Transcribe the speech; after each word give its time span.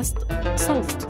بودكاست 0.00 0.18
صوت. 0.56 1.08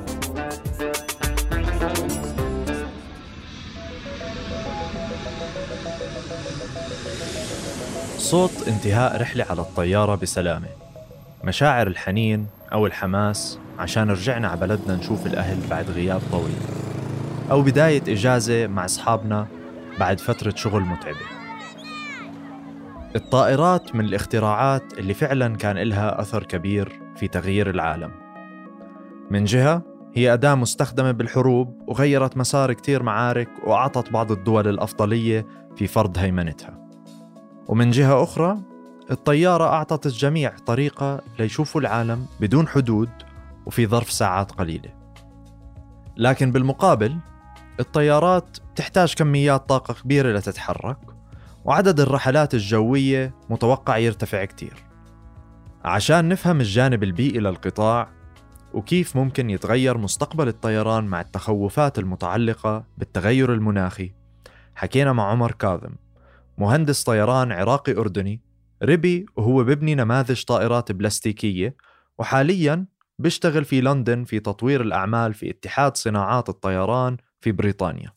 صوت 8.19 8.69
انتهاء 8.69 9.21
رحلة 9.21 9.47
على 9.51 9.61
الطيارة 9.61 10.15
بسلامة. 10.15 10.69
مشاعر 11.45 11.87
الحنين 11.87 12.47
أو 12.73 12.87
الحماس 12.87 13.59
عشان 13.79 14.11
رجعنا 14.11 14.49
على 14.49 14.61
بلدنا 14.61 14.97
نشوف 14.97 15.27
الأهل 15.27 15.59
بعد 15.71 15.91
غياب 15.91 16.21
طويل. 16.33 16.61
أو 17.51 17.63
بداية 17.63 18.03
إجازة 18.09 18.67
مع 18.67 18.85
أصحابنا 18.85 19.47
بعد 19.99 20.21
فترة 20.21 20.55
شغل 20.57 20.83
متعبة. 20.83 21.41
الطائرات 23.17 23.95
من 23.95 24.05
الاختراعات 24.05 24.99
اللي 24.99 25.15
فعلا 25.15 25.57
كان 25.57 25.79
إلها 25.79 26.21
أثر 26.21 26.43
كبير 26.43 27.01
في 27.17 27.29
تغيير 27.29 27.71
العالم. 27.71 28.30
من 29.31 29.45
جهة 29.45 29.83
هي 30.15 30.33
أداة 30.33 30.55
مستخدمة 30.55 31.11
بالحروب 31.11 31.83
وغيرت 31.87 32.37
مسار 32.37 32.73
كتير 32.73 33.03
معارك 33.03 33.49
وأعطت 33.67 34.13
بعض 34.13 34.33
الدول 34.33 34.69
الأفضلية 34.69 35.47
في 35.77 35.87
فرض 35.87 36.19
هيمنتها. 36.19 36.89
ومن 37.69 37.91
جهة 37.91 38.23
أخرى 38.23 38.59
الطيارة 39.11 39.65
أعطت 39.65 40.07
الجميع 40.07 40.53
طريقة 40.67 41.21
ليشوفوا 41.39 41.81
العالم 41.81 42.27
بدون 42.41 42.69
حدود 42.69 43.11
وفي 43.67 43.87
ظرف 43.87 44.13
ساعات 44.13 44.53
قليلة. 44.53 44.91
لكن 46.17 46.53
بالمقابل 46.53 47.17
الطيارات 47.81 48.59
تحتاج 48.77 49.15
كميات 49.15 49.69
طاقة 49.69 49.95
كبيرة 49.95 50.39
لتتحرك 50.39 50.99
وعدد 51.65 52.01
الرحلات 52.01 52.55
الجوية 52.55 53.35
متوقع 53.51 53.99
يرتفع 53.99 54.45
كتير. 54.45 54.75
عشان 55.85 56.29
نفهم 56.29 56.61
الجانب 56.61 57.03
البيئي 57.03 57.39
للقطاع 57.39 58.20
وكيف 58.75 59.17
ممكن 59.17 59.51
يتغير 59.51 59.99
مستقبل 59.99 60.49
الطيران 60.49 61.05
مع 61.05 61.21
التخوفات 61.21 61.99
المتعلقة 61.99 62.85
بالتغير 62.99 63.55
المناخي؟ 63.55 64.13
حكينا 64.75 65.13
مع 65.13 65.31
عمر 65.31 65.53
كاظم 65.53 65.91
مهندس 66.59 67.05
طيران 67.05 67.53
عراقي 67.53 67.97
أردني. 67.97 68.41
ربي 68.83 69.27
وهو 69.37 69.65
ببني 69.65 69.95
نماذج 69.95 70.45
طائرات 70.45 70.93
بلاستيكية 70.93 71.77
وحاليا 72.19 72.87
بيشتغل 73.19 73.65
في 73.65 73.81
لندن 73.81 74.25
في 74.25 74.41
تطوير 74.41 74.81
الأعمال 74.81 75.35
في 75.35 75.51
اتحاد 75.51 75.97
صناعات 75.97 76.49
الطيران 76.49 77.17
في 77.41 77.53
بريطانيا. 77.53 78.13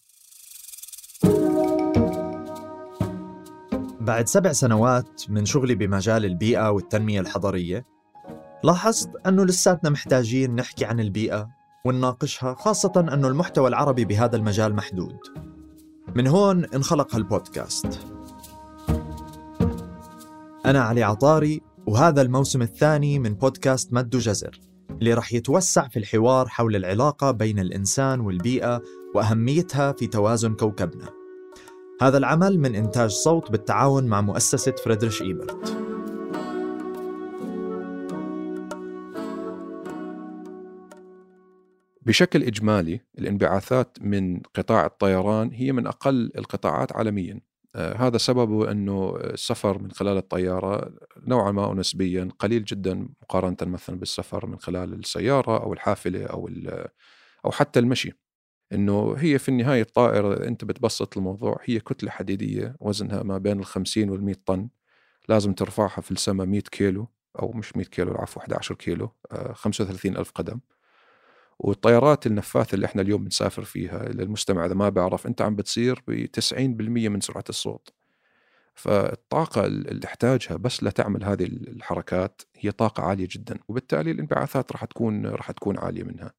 بعد 4.00 4.28
سبع 4.28 4.52
سنوات 4.52 5.22
من 5.30 5.46
شغلي 5.46 5.76
بمجال 5.76 6.26
البيئة 6.26 6.72
والتنمية 6.72 7.20
الحضرية 7.20 7.93
لاحظت 8.64 9.10
أنه 9.28 9.46
لساتنا 9.46 9.90
محتاجين 9.90 10.56
نحكي 10.56 10.86
عن 10.86 11.00
البيئة 11.00 11.50
ونناقشها 11.86 12.54
خاصة 12.54 12.92
أنه 13.14 13.28
المحتوى 13.28 13.68
العربي 13.68 14.06
بهذا 14.06 14.36
المجال 14.36 14.76
محدود. 14.76 15.18
من 16.16 16.28
هون 16.28 16.66
انخلق 16.66 17.16
هالبودكاست. 17.16 18.00
أنا 20.66 20.82
علي 20.82 21.04
عطاري 21.04 21.62
وهذا 21.88 22.22
الموسم 22.22 22.62
الثاني 22.62 23.20
من 23.20 23.34
بودكاست 23.34 23.94
مد 23.94 24.10
جزر 24.10 24.60
اللي 24.92 25.14
رح 25.14 25.34
يتوسع 25.34 25.88
في 25.88 26.00
الحوار 26.00 26.48
حول 26.48 26.76
العلاقة 26.76 27.32
بين 27.32 27.60
الإنسان 27.60 28.20
والبيئة 28.20 28.82
وأهميتها 29.16 29.92
في 29.92 30.08
توازن 30.08 30.54
كوكبنا. 30.54 31.10
هذا 32.02 32.18
العمل 32.18 32.60
من 32.60 32.76
إنتاج 32.76 33.10
صوت 33.10 33.52
بالتعاون 33.52 34.06
مع 34.06 34.22
مؤسسة 34.22 34.76
فريدريش 34.84 35.22
إيبرت. 35.22 35.83
بشكل 42.06 42.44
إجمالي 42.44 43.02
الانبعاثات 43.20 43.98
من 44.02 44.40
قطاع 44.40 44.86
الطيران 44.86 45.52
هي 45.52 45.72
من 45.72 45.88
أقل 45.88 46.32
القطاعات 46.38 46.96
عالميا. 46.96 47.42
آه، 47.76 47.96
هذا 47.96 48.18
سببه 48.18 48.72
أنه 48.72 49.16
السفر 49.18 49.80
من 49.82 49.92
خلال 49.92 50.18
الطيارة 50.18 50.94
نوعا 51.28 51.52
ما 51.52 51.68
ونسبيا 51.68 52.30
قليل 52.40 52.64
جدا 52.66 53.10
مقارنة 53.22 53.58
مثلا 53.62 54.00
بالسفر 54.00 54.46
من 54.46 54.60
خلال 54.60 54.94
السيارة 54.94 55.64
أو 55.64 55.74
الحافلة 55.74 56.26
أو, 56.26 56.50
أو 57.46 57.52
حتى 57.52 57.80
المشي. 57.80 58.12
إنه 58.74 59.16
هي 59.18 59.40
في 59.40 59.50
النهاية 59.50 59.82
الطائرة 59.82 60.48
أنت 60.48 60.66
بتبسط 60.66 61.18
الموضوع 61.18 61.60
هي 61.64 61.80
كتلة 61.80 62.12
حديدية 62.12 62.76
وزنها 62.80 63.24
ما 63.24 63.38
بين 63.38 63.60
ال 63.60 63.66
50 63.66 64.10
وال 64.10 64.24
100 64.24 64.36
طن 64.46 64.70
لازم 65.30 65.54
ترفعها 65.54 66.02
في 66.02 66.12
السماء 66.12 66.48
100 66.48 66.62
كيلو 66.62 67.08
أو 67.40 67.52
مش 67.52 67.78
100 67.78 67.86
كيلو 67.86 68.12
العفو 68.12 68.40
11 68.40 68.76
كيلو 68.76 69.12
35 69.54 70.16
آه، 70.16 70.20
ألف 70.20 70.32
قدم. 70.32 70.60
والطيارات 71.60 72.28
النفاثه 72.28 72.76
اللي 72.76 72.86
إحنا 72.86 73.02
اليوم 73.02 73.24
بنسافر 73.24 73.64
فيها 73.64 74.04
للمستمع 74.10 74.66
إذا 74.66 74.74
ما 74.74 74.90
بيعرف 74.90 75.28
أنت 75.28 75.42
عم 75.42 75.56
بتصير 75.56 76.04
ب 76.08 76.26
90% 76.26 76.54
من 77.10 77.22
سرعة 77.22 77.44
الصوت. 77.50 77.90
فالطاقة 78.76 79.66
اللي 79.66 80.00
تحتاجها 80.00 80.58
بس 80.58 80.84
لتعمل 80.84 81.24
هذه 81.24 81.44
الحركات 81.44 82.42
هي 82.60 82.72
طاقة 82.72 83.04
عالية 83.04 83.28
جدا 83.32 83.60
وبالتالي 83.68 84.12
الانبعاثات 84.12 84.72
راح 84.72 84.86
تكون 84.86 85.26
راح 85.26 85.52
تكون 85.52 85.80
عالية 85.80 86.04
منها. 86.04 86.34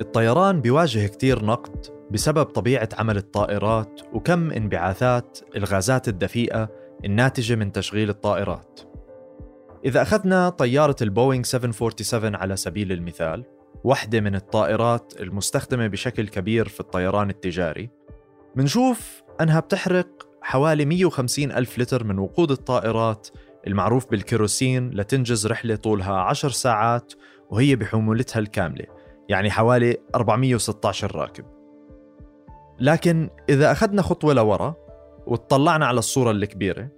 الطيران 0.00 0.60
بيواجه 0.60 1.06
كتير 1.06 1.44
نقد 1.44 1.97
بسبب 2.10 2.44
طبيعة 2.44 2.88
عمل 2.98 3.16
الطائرات 3.16 4.00
وكم 4.12 4.50
انبعاثات 4.50 5.38
الغازات 5.56 6.08
الدفيئة 6.08 6.68
الناتجة 7.04 7.54
من 7.54 7.72
تشغيل 7.72 8.10
الطائرات. 8.10 8.80
إذا 9.84 10.02
أخذنا 10.02 10.48
طيارة 10.48 10.96
البوينغ 11.02 11.42
747 11.42 12.34
على 12.34 12.56
سبيل 12.56 12.92
المثال 12.92 13.44
واحدة 13.84 14.20
من 14.20 14.34
الطائرات 14.34 15.12
المستخدمة 15.20 15.86
بشكل 15.86 16.28
كبير 16.28 16.68
في 16.68 16.80
الطيران 16.80 17.30
التجاري 17.30 17.90
منشوف 18.56 19.22
أنها 19.40 19.60
بتحرق 19.60 20.28
حوالي 20.42 20.84
150 20.84 21.52
ألف 21.52 21.78
لتر 21.78 22.04
من 22.04 22.18
وقود 22.18 22.50
الطائرات 22.50 23.28
المعروف 23.66 24.10
بالكيروسين 24.10 24.90
لتنجز 24.90 25.46
رحلة 25.46 25.76
طولها 25.76 26.14
10 26.14 26.48
ساعات 26.48 27.12
وهي 27.50 27.76
بحمولتها 27.76 28.40
الكاملة 28.40 28.84
يعني 29.28 29.50
حوالي 29.50 29.96
416 30.14 31.16
راكب. 31.16 31.57
لكن 32.80 33.30
إذا 33.48 33.72
أخذنا 33.72 34.02
خطوة 34.02 34.34
لورا 34.34 34.74
وتطلعنا 35.26 35.86
على 35.86 35.98
الصورة 35.98 36.30
الكبيرة 36.30 36.88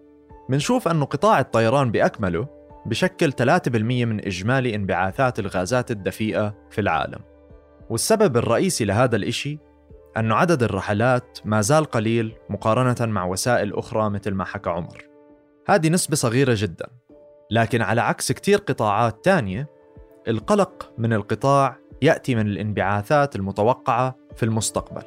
منشوف 0.48 0.88
أنه 0.88 1.04
قطاع 1.04 1.40
الطيران 1.40 1.90
بأكمله 1.90 2.48
بشكل 2.86 3.32
3% 3.32 3.68
من 3.76 4.26
إجمالي 4.26 4.74
انبعاثات 4.74 5.38
الغازات 5.38 5.90
الدفيئة 5.90 6.54
في 6.70 6.80
العالم 6.80 7.20
والسبب 7.90 8.36
الرئيسي 8.36 8.84
لهذا 8.84 9.16
الإشي 9.16 9.58
أنه 10.16 10.34
عدد 10.34 10.62
الرحلات 10.62 11.38
ما 11.44 11.60
زال 11.60 11.84
قليل 11.84 12.34
مقارنة 12.50 13.12
مع 13.12 13.24
وسائل 13.24 13.74
أخرى 13.74 14.10
مثل 14.10 14.30
ما 14.30 14.44
حكى 14.44 14.70
عمر 14.70 15.08
هذه 15.68 15.88
نسبة 15.88 16.16
صغيرة 16.16 16.54
جدا 16.56 16.86
لكن 17.50 17.82
على 17.82 18.00
عكس 18.00 18.32
كتير 18.32 18.58
قطاعات 18.58 19.24
تانية 19.24 19.68
القلق 20.28 20.92
من 20.98 21.12
القطاع 21.12 21.76
يأتي 22.02 22.34
من 22.34 22.46
الانبعاثات 22.46 23.36
المتوقعة 23.36 24.16
في 24.36 24.42
المستقبل. 24.42 25.02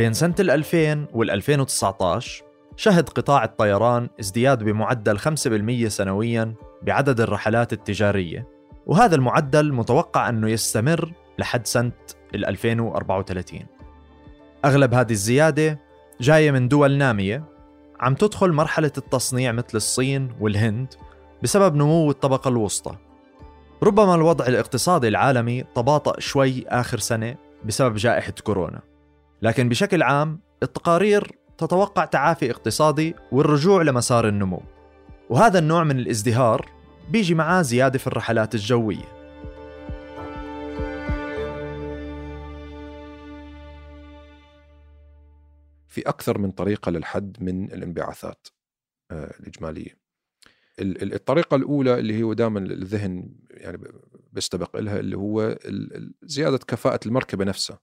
بين 0.00 0.12
سنة 0.12 0.34
2000 0.40 1.06
وال 1.12 1.30
2019 1.30 2.44
شهد 2.76 3.08
قطاع 3.08 3.44
الطيران 3.44 4.08
ازدياد 4.20 4.62
بمعدل 4.62 5.18
5% 5.18 5.88
سنويا 5.88 6.54
بعدد 6.82 7.20
الرحلات 7.20 7.72
التجارية. 7.72 8.48
وهذا 8.86 9.14
المعدل 9.14 9.72
متوقع 9.72 10.28
أنه 10.28 10.50
يستمر 10.50 11.12
لحد 11.38 11.66
سنة 11.66 11.92
2034 12.34 13.60
أغلب 14.64 14.94
هذه 14.94 15.12
الزيادة 15.12 15.80
جاية 16.20 16.50
من 16.50 16.68
دول 16.68 16.98
نامية. 16.98 17.44
عم 18.00 18.14
تدخل 18.14 18.52
مرحلة 18.52 18.92
التصنيع 18.98 19.52
مثل 19.52 19.76
الصين 19.76 20.32
والهند 20.40 20.94
بسبب 21.42 21.74
نمو 21.74 22.10
الطبقة 22.10 22.48
الوسطى. 22.48 22.96
ربما 23.82 24.14
الوضع 24.14 24.46
الاقتصادي 24.46 25.08
العالمي 25.08 25.64
تباطأ 25.74 26.20
شوي 26.20 26.64
آخر 26.68 26.98
سنة 26.98 27.36
بسبب 27.64 27.94
جائحة 27.94 28.34
كورونا. 28.44 28.89
لكن 29.42 29.68
بشكل 29.68 30.02
عام 30.02 30.40
التقارير 30.62 31.30
تتوقع 31.58 32.04
تعافي 32.04 32.50
اقتصادي 32.50 33.14
والرجوع 33.32 33.82
لمسار 33.82 34.28
النمو. 34.28 34.62
وهذا 35.30 35.58
النوع 35.58 35.84
من 35.84 35.98
الازدهار 35.98 36.68
بيجي 37.10 37.34
معاه 37.34 37.62
زيادة 37.62 37.98
في 37.98 38.06
الرحلات 38.06 38.54
الجوية. 38.54 39.20
في 45.88 46.00
أكثر 46.00 46.38
من 46.38 46.50
طريقة 46.50 46.90
للحد 46.90 47.36
من 47.40 47.72
الانبعاثات 47.72 48.48
آه، 49.10 49.34
الإجمالية. 49.40 50.00
الطريقة 50.80 51.54
الأولى 51.54 51.98
اللي 51.98 52.22
هو 52.22 52.32
دائما 52.32 52.58
الذهن 52.60 53.34
يعني 53.50 53.78
بيستبق 54.32 54.76
لها 54.76 55.00
اللي 55.00 55.16
هو 55.16 55.58
زيادة 56.22 56.58
كفاءة 56.58 57.00
المركبة 57.06 57.44
نفسها. 57.44 57.78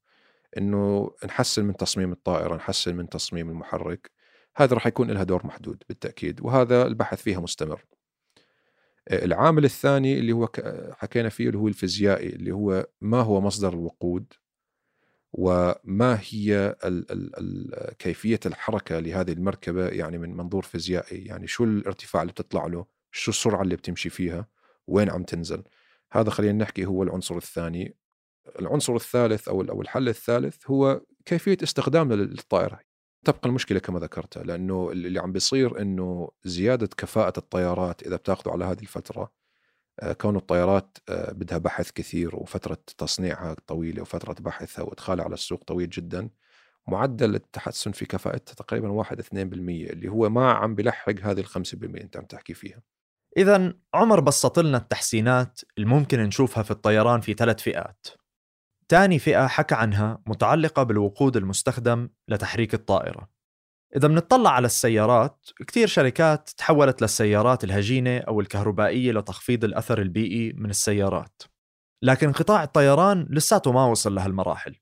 إنه 0.57 1.12
نحسن 1.25 1.65
من 1.65 1.77
تصميم 1.77 2.12
الطائرة 2.12 2.56
نحسن 2.56 2.95
من 2.95 3.09
تصميم 3.09 3.50
المحرك. 3.50 4.12
هذا 4.56 4.74
راح 4.74 4.88
يكون 4.88 5.12
لها 5.12 5.24
دور 5.24 5.48
محدود 5.48 5.83
بالتأكيد 5.89 6.42
وهذا 6.42 6.88
البحث 6.88 7.21
فيها 7.21 7.39
مستمر. 7.39 7.86
العامل 9.12 9.65
الثاني 9.65 10.19
اللي 10.19 10.31
هو 10.31 10.50
حكينا 10.92 11.30
فيه 11.30 11.48
اللي 11.48 11.57
هو 11.57 11.68
الفيزيائي 11.68 12.30
اللي 12.30 12.51
هو 12.51 12.88
ما 13.01 13.21
هو 13.21 13.42
مصدر 13.42 13.74
الوقود 13.74 14.33
وما 15.33 16.19
هي 16.30 16.75
ال 16.86 17.12
ال 17.12 17.31
ال 17.39 17.98
كيفية 17.98 18.39
الحركة 18.45 19.00
لهذه 19.00 19.31
المركبة 19.31 19.88
يعني 19.88 20.18
من 20.18 20.38
منظور 20.38 20.63
فيزيائي 20.63 21.25
يعني 21.25 21.48
شو 21.48 21.63
الارتفاع 21.63 22.21
اللي 22.21 22.33
بتطلع 22.33 22.65
له 22.68 22.86
شو 23.12 23.31
السرعة 23.31 23.62
اللي 23.62 23.75
بتمشي 23.75 24.09
فيها 24.09 24.48
وين 24.88 25.09
عم 25.09 25.24
تنزل. 25.24 25.63
هذا 26.12 26.30
خلينا 26.30 26.63
نحكي 26.63 26.86
هو 26.86 27.04
العنصر 27.04 27.38
الثاني. 27.38 27.95
العنصر 28.59 28.95
الثالث 28.95 29.47
أو 29.47 29.61
أو 29.61 29.81
الحل 29.81 30.09
الثالث 30.09 30.57
هو 30.67 31.01
كيفية 31.25 31.57
استخدامنا 31.63 32.13
للطائرة. 32.13 32.79
تبقى 33.25 33.49
المشكلة 33.49 33.79
كما 33.79 33.99
ذكرت 33.99 34.38
لأنه 34.38 34.91
اللي 34.91 35.19
عم 35.19 35.31
بيصير 35.31 35.81
إنه 35.81 36.29
زيادة 36.44 36.89
كفاءة 36.97 37.33
الطيارات 37.38 38.03
إذا 38.03 38.15
بتاخذوا 38.15 38.53
على 38.53 38.65
هذه 38.65 38.81
الفترة 38.81 39.31
آه، 39.99 40.13
كون 40.13 40.35
الطيارات 40.35 40.97
آه، 41.09 41.31
بدها 41.31 41.57
بحث 41.57 41.91
كثير 41.91 42.35
وفترة 42.35 42.77
تصنيعها 42.97 43.55
طويلة 43.67 44.01
وفترة 44.01 44.35
بحثها 44.39 44.83
وإدخالها 44.83 45.25
على 45.25 45.33
السوق 45.33 45.63
طويل 45.63 45.89
جدا 45.89 46.29
معدل 46.88 47.35
التحسن 47.35 47.91
في 47.91 48.05
كفاءتها 48.05 48.53
تقريبا 48.53 48.89
1 48.89 49.19
2% 49.19 49.33
اللي 49.33 50.07
هو 50.09 50.29
ما 50.29 50.51
عم 50.51 50.75
بلحق 50.75 51.13
هذه 51.21 51.39
ال 51.39 51.47
5% 51.47 51.53
أنت 51.83 52.17
عم 52.17 52.25
تحكي 52.25 52.53
فيها. 52.53 52.81
اذا 53.38 53.73
عمر 53.94 54.19
بسط 54.19 54.59
لنا 54.59 54.77
التحسينات 54.77 55.61
الممكن 55.77 56.19
نشوفها 56.19 56.63
في 56.63 56.71
الطيران 56.71 57.21
في 57.21 57.33
ثلاث 57.33 57.61
فئات. 57.61 58.07
تاني 58.89 59.19
فئة 59.19 59.48
حكى 59.48 59.75
عنها 59.75 60.22
متعلقة 60.28 60.84
بالوقود 60.84 61.38
المستخدم 61.38 62.10
لتحريك 62.28 62.74
الطائرة. 62.74 63.30
إذا 63.95 64.07
بنطلع 64.07 64.50
على 64.50 64.66
السيارات 64.66 65.45
كتير 65.68 65.88
شركات 65.88 66.50
تحولت 66.57 67.01
للسيارات 67.01 67.63
الهجينة 67.63 68.18
أو 68.18 68.42
الكهربائية 68.42 69.12
لتخفيض 69.12 69.63
الأثر 69.63 70.01
البيئي 70.01 70.54
من 70.54 70.69
السيارات. 70.69 71.42
لكن 72.04 72.31
قطاع 72.31 72.63
الطيران 72.63 73.28
لساته 73.30 73.72
ما 73.72 73.86
وصل 73.86 74.16
لهالمراحل. 74.16 74.75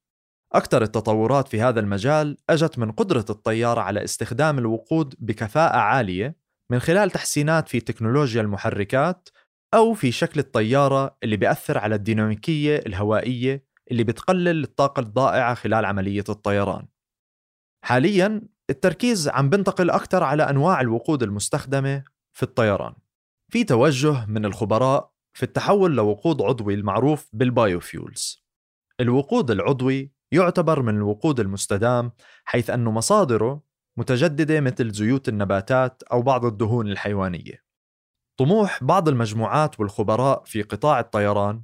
أكثر 0.53 0.81
التطورات 0.81 1.47
في 1.47 1.61
هذا 1.61 1.79
المجال 1.79 2.37
أجت 2.49 2.79
من 2.79 2.91
قدرة 2.91 3.25
الطيارة 3.29 3.81
على 3.81 4.03
استخدام 4.03 4.59
الوقود 4.59 5.15
بكفاءة 5.19 5.77
عالية 5.77 6.35
من 6.71 6.79
خلال 6.79 7.11
تحسينات 7.11 7.69
في 7.69 7.79
تكنولوجيا 7.79 8.41
المحركات 8.41 9.29
أو 9.73 9.93
في 9.93 10.11
شكل 10.11 10.39
الطيارة 10.39 11.17
اللي 11.23 11.37
بيأثر 11.37 11.77
على 11.77 11.95
الديناميكية 11.95 12.77
الهوائية 12.77 13.64
اللي 13.91 14.03
بتقلل 14.03 14.63
الطاقة 14.63 14.99
الضائعة 14.99 15.53
خلال 15.53 15.85
عملية 15.85 16.23
الطيران. 16.29 16.87
حاليا 17.83 18.41
التركيز 18.69 19.27
عم 19.27 19.49
بنتقل 19.49 19.89
أكثر 19.89 20.23
على 20.23 20.43
أنواع 20.43 20.81
الوقود 20.81 21.23
المستخدمة 21.23 22.03
في 22.33 22.43
الطيران. 22.43 22.93
في 23.51 23.63
توجه 23.63 24.25
من 24.25 24.45
الخبراء 24.45 25.11
في 25.33 25.43
التحول 25.43 25.95
لوقود 25.95 26.41
عضوي 26.41 26.73
المعروف 26.73 27.29
بالبايوفيولز 27.33 28.45
الوقود 28.99 29.51
العضوي 29.51 30.11
يعتبر 30.31 30.81
من 30.81 30.95
الوقود 30.95 31.39
المستدام 31.39 32.11
حيث 32.45 32.69
أن 32.69 32.83
مصادره 32.83 33.61
متجددة 33.97 34.61
مثل 34.61 34.91
زيوت 34.91 35.29
النباتات 35.29 36.03
أو 36.03 36.21
بعض 36.21 36.45
الدهون 36.45 36.87
الحيوانية. 36.87 37.65
طموح 38.37 38.83
بعض 38.83 39.09
المجموعات 39.09 39.79
والخبراء 39.79 40.43
في 40.43 40.61
قطاع 40.61 40.99
الطيران 40.99 41.61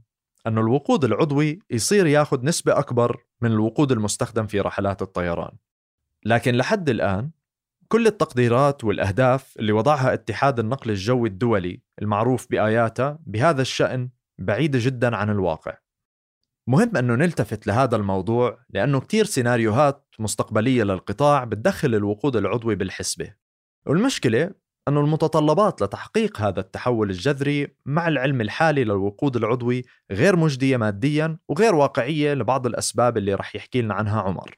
أن 0.47 0.57
الوقود 0.57 1.03
العضوي 1.05 1.59
يصير 1.69 2.07
ياخذ 2.07 2.45
نسبة 2.45 2.79
أكبر 2.79 3.25
من 3.41 3.51
الوقود 3.51 3.91
المستخدم 3.91 4.47
في 4.47 4.59
رحلات 4.59 5.01
الطيران. 5.01 5.51
لكن 6.25 6.55
لحد 6.55 6.89
الآن 6.89 7.31
كل 7.87 8.07
التقديرات 8.07 8.83
والأهداف 8.83 9.57
اللي 9.59 9.71
وضعها 9.71 10.13
اتحاد 10.13 10.59
النقل 10.59 10.89
الجوي 10.89 11.29
الدولي 11.29 11.81
المعروف 12.01 12.47
بآياتا 12.49 13.19
بهذا 13.25 13.61
الشأن 13.61 14.09
بعيدة 14.37 14.79
جدا 14.81 15.15
عن 15.15 15.29
الواقع. 15.29 15.77
مهم 16.67 16.97
أنه 16.97 17.15
نلتفت 17.15 17.67
لهذا 17.67 17.95
الموضوع 17.95 18.59
لأنه 18.69 18.99
كتير 18.99 19.25
سيناريوهات 19.25 20.07
مستقبلية 20.19 20.83
للقطاع 20.83 21.43
بتدخل 21.43 21.95
الوقود 21.95 22.35
العضوي 22.35 22.75
بالحسبة. 22.75 23.33
والمشكلة 23.85 24.51
أن 24.91 24.97
المتطلبات 24.97 25.81
لتحقيق 25.81 26.41
هذا 26.41 26.59
التحول 26.59 27.09
الجذري 27.09 27.67
مع 27.85 28.07
العلم 28.07 28.41
الحالي 28.41 28.83
للوقود 28.83 29.35
العضوي 29.35 29.83
غير 30.11 30.35
مجدية 30.35 30.77
ماديا 30.77 31.37
وغير 31.49 31.75
واقعية 31.75 32.33
لبعض 32.33 32.65
الأسباب 32.65 33.17
اللي 33.17 33.33
رح 33.33 33.55
يحكي 33.55 33.81
لنا 33.81 33.93
عنها 33.93 34.21
عمر. 34.21 34.57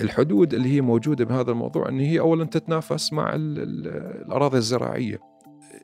الحدود 0.00 0.54
اللي 0.54 0.68
هي 0.68 0.80
موجودة 0.80 1.24
بهذا 1.24 1.50
الموضوع 1.50 1.88
أن 1.88 2.00
هي 2.00 2.20
أولا 2.20 2.44
تتنافس 2.44 3.12
مع 3.12 3.32
الأراضي 3.34 4.58
الزراعية. 4.58 5.20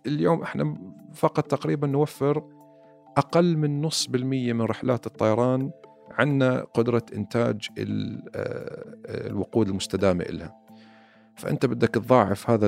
اليوم 0.07 0.43
إحنا 0.43 0.75
فقط 1.15 1.47
تقريبا 1.47 1.87
نوفر 1.87 2.45
أقل 3.17 3.57
من 3.57 3.83
نص 3.83 4.07
بالمية 4.07 4.53
من 4.53 4.63
رحلات 4.63 5.07
الطيران 5.07 5.71
عندنا 6.11 6.61
قدرة 6.75 7.03
إنتاج 7.15 7.69
آه، 7.79 9.27
الوقود 9.27 9.69
المستدامة 9.69 10.25
إلها. 10.25 10.61
فأنت 11.37 11.67
بدك 11.67 11.89
تضاعف 11.89 12.51
هذا 12.51 12.67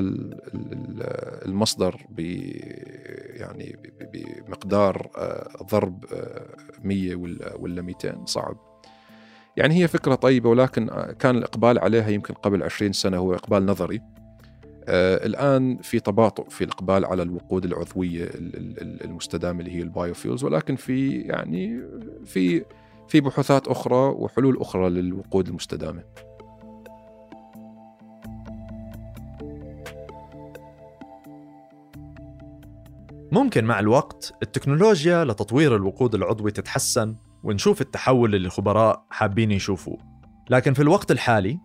المصدر 1.45 2.05
ب 2.09 2.19
يعني 3.39 3.75
بمقدار 4.13 5.09
آه، 5.17 5.63
ضرب 5.63 6.05
100 6.83 7.13
آه، 7.13 7.17
ولا 7.59 7.81
200 7.81 8.25
صعب. 8.25 8.57
يعني 9.57 9.83
هي 9.83 9.87
فكرة 9.87 10.15
طيبة 10.15 10.49
ولكن 10.49 10.87
كان 11.19 11.37
الإقبال 11.37 11.79
عليها 11.79 12.09
يمكن 12.09 12.33
قبل 12.33 12.63
20 12.63 12.93
سنة 12.93 13.17
هو 13.17 13.33
إقبال 13.33 13.65
نظري. 13.65 14.01
الآن 14.89 15.77
في 15.77 15.99
تباطؤ 15.99 16.49
في 16.49 16.63
الإقبال 16.63 17.05
على 17.05 17.23
الوقود 17.23 17.65
العضوية 17.65 18.29
المستدامة 19.05 19.59
اللي 19.59 19.71
هي 19.71 19.81
البايوفيولز 19.81 20.43
ولكن 20.43 20.75
في 20.75 21.21
يعني 21.21 21.81
في 22.25 22.65
في 23.07 23.21
بحوثات 23.21 23.67
أخرى 23.67 24.09
وحلول 24.09 24.57
أخرى 24.61 24.89
للوقود 24.89 25.47
المستدامة. 25.47 26.03
ممكن 33.31 33.65
مع 33.65 33.79
الوقت 33.79 34.33
التكنولوجيا 34.43 35.25
لتطوير 35.25 35.75
الوقود 35.75 36.15
العضوي 36.15 36.51
تتحسن 36.51 37.15
ونشوف 37.43 37.81
التحول 37.81 38.35
اللي 38.35 38.45
الخبراء 38.45 39.05
حابين 39.09 39.51
يشوفوه. 39.51 39.97
لكن 40.49 40.73
في 40.73 40.81
الوقت 40.81 41.11
الحالي 41.11 41.59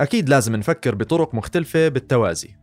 أكيد 0.00 0.28
لازم 0.28 0.56
نفكر 0.56 0.94
بطرق 0.94 1.34
مختلفة 1.34 1.88
بالتوازي. 1.88 2.56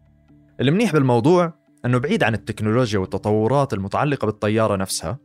المنيح 0.62 0.94
بالموضوع 0.94 1.54
أنه 1.86 1.98
بعيد 1.98 2.24
عن 2.24 2.34
التكنولوجيا 2.34 3.00
والتطورات 3.00 3.74
المتعلقة 3.74 4.26
بالطيارة 4.26 4.76
نفسها 4.76 5.20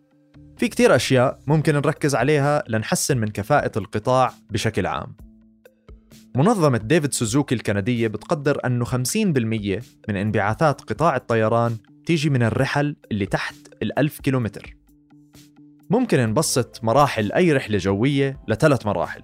في 0.58 0.68
كتير 0.68 0.96
أشياء 0.96 1.38
ممكن 1.46 1.74
نركز 1.74 2.14
عليها 2.14 2.64
لنحسن 2.68 3.18
من 3.18 3.28
كفاءة 3.28 3.78
القطاع 3.78 4.32
بشكل 4.50 4.86
عام. 4.86 5.16
منظمة 6.36 6.78
ديفيد 6.78 7.14
سوزوكي 7.14 7.54
الكندية 7.54 8.08
بتقدر 8.08 8.60
أنه 8.66 8.84
50% 8.84 9.82
من 10.08 10.16
انبعاثات 10.16 10.80
قطاع 10.80 11.16
الطيران 11.16 11.76
تيجي 12.06 12.30
من 12.30 12.42
الرحل 12.42 12.96
اللي 13.12 13.26
تحت 13.26 13.54
الألف 13.82 14.20
كيلومتر. 14.20 14.76
ممكن 15.90 16.20
نبسط 16.20 16.84
مراحل 16.84 17.32
أي 17.32 17.52
رحلة 17.52 17.78
جوية 17.78 18.40
لثلاث 18.48 18.86
مراحل. 18.86 19.22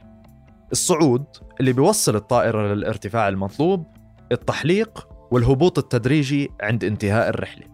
الصعود 0.72 1.24
اللي 1.60 1.72
بيوصل 1.72 2.16
الطائرة 2.16 2.74
للارتفاع 2.74 3.28
المطلوب 3.28 3.86
التحليق 4.32 5.08
والهبوط 5.30 5.78
التدريجي 5.78 6.48
عند 6.60 6.84
انتهاء 6.84 7.28
الرحلة. 7.28 7.73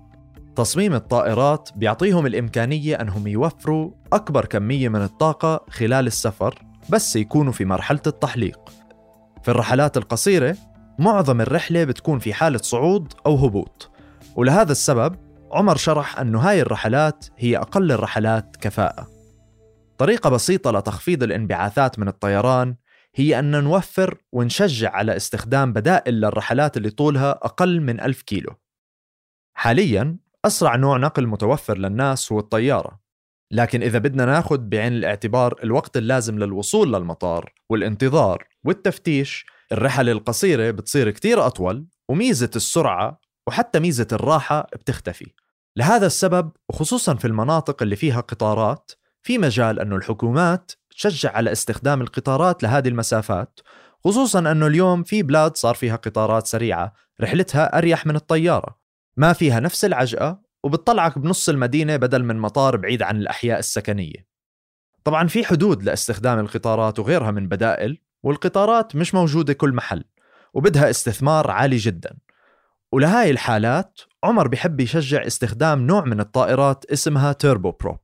تصميم 0.56 0.94
الطائرات 0.94 1.68
بيعطيهم 1.76 2.26
الإمكانية 2.26 3.00
أنهم 3.00 3.26
يوفروا 3.26 3.90
أكبر 4.12 4.44
كمية 4.44 4.88
من 4.88 5.02
الطاقة 5.02 5.64
خلال 5.70 6.06
السفر 6.06 6.62
بس 6.90 7.16
يكونوا 7.16 7.52
في 7.52 7.64
مرحلة 7.64 8.02
التحليق. 8.06 8.58
في 9.42 9.50
الرحلات 9.50 9.96
القصيرة 9.96 10.56
معظم 10.98 11.40
الرحلة 11.40 11.84
بتكون 11.84 12.18
في 12.18 12.34
حالة 12.34 12.58
صعود 12.58 13.12
أو 13.26 13.36
هبوط. 13.36 13.90
ولهذا 14.36 14.72
السبب 14.72 15.16
عمر 15.52 15.76
شرح 15.76 16.20
أن 16.20 16.34
هاي 16.34 16.60
الرحلات 16.60 17.26
هي 17.38 17.56
أقل 17.56 17.92
الرحلات 17.92 18.56
كفاءة. 18.56 19.06
طريقة 19.98 20.30
بسيطة 20.30 20.70
لتخفيض 20.70 21.22
الانبعاثات 21.22 21.98
من 21.98 22.08
الطيران 22.08 22.76
هي 23.14 23.38
أن 23.38 23.64
نوفر 23.64 24.18
ونشجع 24.32 24.90
على 24.90 25.16
استخدام 25.16 25.72
بدائل 25.72 26.14
للرحلات 26.14 26.76
اللي 26.76 26.90
طولها 26.90 27.30
أقل 27.30 27.80
من 27.80 28.00
ألف 28.00 28.22
كيلو. 28.22 28.52
حاليا 29.54 30.16
أسرع 30.44 30.76
نوع 30.76 30.96
نقل 30.96 31.26
متوفر 31.26 31.78
للناس 31.78 32.32
هو 32.32 32.38
الطيارة. 32.38 33.00
لكن 33.50 33.82
إذا 33.82 33.98
بدنا 33.98 34.24
ناخذ 34.24 34.58
بعين 34.58 34.92
الاعتبار 34.92 35.60
الوقت 35.64 35.96
اللازم 35.96 36.38
للوصول 36.38 36.92
للمطار 36.92 37.52
والانتظار 37.70 38.48
والتفتيش 38.64 39.46
الرحلة 39.72 40.12
القصيرة 40.12 40.70
بتصير 40.70 41.10
كتير 41.10 41.46
أطول 41.46 41.86
وميزة 42.08 42.50
السرعة 42.56 43.20
وحتى 43.46 43.80
ميزة 43.80 44.06
الراحة 44.12 44.66
بتختفي. 44.74 45.32
لهذا 45.76 46.06
السبب 46.06 46.52
وخصوصا 46.68 47.14
في 47.14 47.24
المناطق 47.24 47.82
اللي 47.82 47.96
فيها 47.96 48.20
قطارات 48.20 48.92
في 49.22 49.38
مجال 49.38 49.80
أنه 49.80 49.96
الحكومات 49.96 50.72
تشجع 50.90 51.32
على 51.32 51.52
استخدام 51.52 52.00
القطارات 52.00 52.62
لهذه 52.62 52.88
المسافات 52.88 53.60
خصوصا 54.04 54.38
أنه 54.38 54.66
اليوم 54.66 55.02
في 55.02 55.22
بلاد 55.22 55.56
صار 55.56 55.74
فيها 55.74 55.96
قطارات 55.96 56.46
سريعة 56.46 56.92
رحلتها 57.20 57.78
أريح 57.78 58.06
من 58.06 58.16
الطيارة. 58.16 58.79
ما 59.16 59.32
فيها 59.32 59.60
نفس 59.60 59.84
العجقة 59.84 60.40
وبتطلعك 60.64 61.18
بنص 61.18 61.48
المدينة 61.48 61.96
بدل 61.96 62.24
من 62.24 62.36
مطار 62.36 62.76
بعيد 62.76 63.02
عن 63.02 63.16
الأحياء 63.16 63.58
السكنية. 63.58 64.26
طبعا 65.04 65.26
في 65.26 65.44
حدود 65.44 65.82
لاستخدام 65.82 66.38
القطارات 66.38 66.98
وغيرها 66.98 67.30
من 67.30 67.48
بدائل 67.48 67.98
والقطارات 68.22 68.96
مش 68.96 69.14
موجودة 69.14 69.52
كل 69.52 69.72
محل 69.72 70.04
وبدها 70.54 70.90
استثمار 70.90 71.50
عالي 71.50 71.76
جدا. 71.76 72.18
ولهاي 72.92 73.30
الحالات 73.30 74.00
عمر 74.24 74.48
بحب 74.48 74.80
يشجع 74.80 75.26
استخدام 75.26 75.86
نوع 75.86 76.04
من 76.04 76.20
الطائرات 76.20 76.84
اسمها 76.84 77.32
turbo 77.32 77.70
prop. 77.70 77.98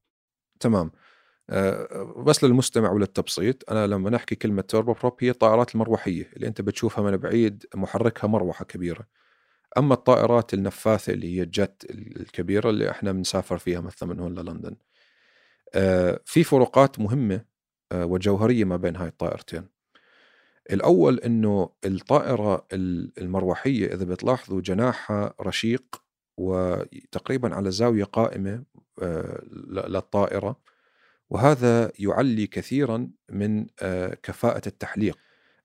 تمام. 0.61 0.91
أه 1.51 2.15
بس 2.27 2.45
للمستمع 2.45 2.91
وللتبسيط 2.91 3.71
أنا 3.71 3.87
لما 3.87 4.11
نحكي 4.11 4.35
كلمة 4.35 4.63
turbo 4.62 4.93
prop 4.93 5.16
هي 5.21 5.31
الطائرات 5.31 5.75
المروحية 5.75 6.31
اللي 6.37 6.47
أنت 6.47 6.61
بتشوفها 6.61 7.05
من 7.05 7.17
بعيد 7.17 7.65
محركها 7.75 8.29
مروحة 8.29 8.65
كبيرة. 8.65 9.07
أما 9.78 9.95
الطائرات 9.95 10.54
النفاثة 10.54 11.12
اللي 11.12 11.37
هي 11.37 11.42
ال 11.43 11.53
jet 11.53 11.87
الكبيرة 11.90 12.71
اللي 12.71 12.90
إحنا 12.90 13.12
بنسافر 13.12 13.59
فيها 13.59 13.80
مثلا 13.80 14.09
من 14.09 14.21
هون 14.21 14.35
للندن 14.38 14.76
أه 15.75 16.21
في 16.25 16.45
فروقات 16.45 17.00
مهمة 17.00 17.45
أه 17.92 18.04
وجوهرية 18.06 18.64
ما 18.64 18.76
بين 18.76 18.97
هاي 18.97 19.09
الطائرتين. 19.09 19.68
الأول 20.71 21.18
إنه 21.18 21.71
الطائرة 21.85 22.66
المروحية 23.18 23.95
إذا 23.95 24.04
بتلاحظوا 24.04 24.61
جناحها 24.61 25.35
رشيق 25.40 26.02
وتقريبا 26.37 27.54
على 27.54 27.71
زاوية 27.71 28.04
قائمة 28.04 28.64
آه، 29.02 29.42
للطائرة 29.88 30.61
وهذا 31.30 31.92
يعلي 31.99 32.47
كثيرا 32.47 33.11
من 33.30 33.66
آه، 33.83 34.14
كفاءة 34.23 34.62
التحليق. 34.66 35.18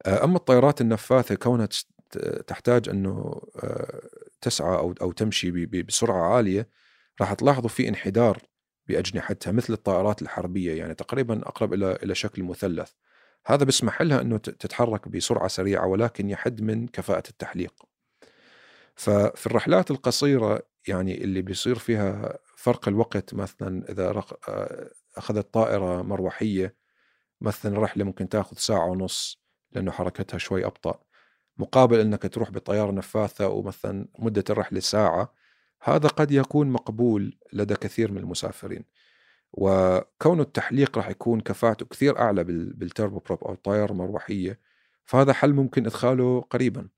آه، 0.05 0.23
أما 0.23 0.37
الطائرات 0.37 0.81
النفاثة 0.81 1.35
كونها 1.35 1.65
تحتاج 2.47 2.89
أنه 2.89 3.41
تسعى 4.41 4.77
أو 4.77 4.93
أو 5.01 5.11
تمشي 5.11 5.65
بسرعة 5.65 6.35
عالية 6.35 6.69
راح 7.21 7.33
تلاحظوا 7.33 7.69
في 7.69 7.87
انحدار 7.87 8.41
باجنحتها 8.87 9.51
مثل 9.51 9.73
الطائرات 9.73 10.21
الحربية 10.21 10.77
يعني 10.77 10.95
تقريبا 10.95 11.39
أقرب 11.47 11.73
إلى 11.73 11.91
إلى 12.03 12.15
شكل 12.15 12.43
مثلث. 12.43 12.91
هذا 13.45 13.65
بيسمح 13.65 14.01
لها 14.01 14.21
أنه 14.21 14.37
تتحرك 14.37 15.07
بسرعة 15.07 15.47
سريعة 15.47 15.87
ولكن 15.87 16.29
يحد 16.29 16.61
من 16.61 16.87
كفاءة 16.87 17.23
التحليق. 17.29 17.73
ففي 18.95 19.47
الرحلات 19.47 19.91
القصيرة 19.91 20.61
يعني 20.87 21.23
اللي 21.23 21.41
بيصير 21.41 21.75
فيها 21.75 22.37
فرق 22.57 22.87
الوقت 22.87 23.33
مثلا 23.33 23.91
إذا 23.91 24.23
أخذت 25.17 25.53
طائرة 25.53 26.01
مروحية 26.01 26.75
مثلا 27.41 27.79
رحلة 27.79 28.03
ممكن 28.03 28.29
تاخذ 28.29 28.57
ساعة 28.57 28.85
ونص 28.85 29.41
لأنه 29.71 29.91
حركتها 29.91 30.37
شوي 30.37 30.65
أبطأ. 30.65 30.99
مقابل 31.57 31.99
أنك 31.99 32.23
تروح 32.33 32.51
بطيارة 32.51 32.91
نفاثة 32.91 33.47
ومثلا 33.49 34.07
مدة 34.19 34.43
الرحلة 34.49 34.79
ساعة 34.79 35.33
هذا 35.83 36.07
قد 36.07 36.31
يكون 36.31 36.67
مقبول 36.69 37.37
لدى 37.53 37.75
كثير 37.75 38.11
من 38.11 38.17
المسافرين. 38.17 38.85
وكون 39.53 40.39
التحليق 40.41 40.97
راح 40.97 41.09
يكون 41.09 41.41
كفاءته 41.41 41.85
كثير 41.85 42.19
أعلى 42.19 42.43
بالتربو 42.43 43.19
بروب 43.19 43.43
أو 43.43 43.53
الطائره 43.53 43.91
المروحية 43.91 44.59
فهذا 45.05 45.33
حل 45.33 45.53
ممكن 45.53 45.85
إدخاله 45.85 46.41
قريبا. 46.41 46.89